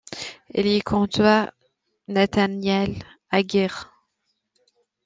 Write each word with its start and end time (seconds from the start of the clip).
Il 0.55 0.65
y 0.65 0.81
côtoie 0.81 1.51
Nataniel 2.07 2.95
Aguirre. 3.29 3.91